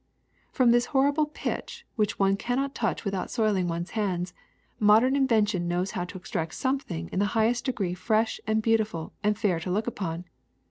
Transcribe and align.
From 0.51 0.71
this 0.71 0.87
horrible 0.97 1.27
pitch, 1.27 1.85
which 1.95 2.17
one 2.17 2.35
cannot 2.35 2.73
touch 2.73 3.03
mthout 3.03 3.29
soiling 3.29 3.67
one's 3.67 3.91
hands, 3.91 4.33
modern 4.79 5.15
invention 5.15 5.67
knows 5.67 5.91
how 5.91 6.05
to 6.05 6.17
extract 6.17 6.55
something 6.55 7.07
in 7.11 7.19
the 7.19 7.25
highest 7.37 7.65
degree 7.65 7.93
fresh 7.93 8.39
and 8.47 8.63
beautiful 8.63 9.13
and 9.21 9.37
fair 9.37 9.59
to 9.59 9.69
look 9.69 9.85
upon. 9.85 10.25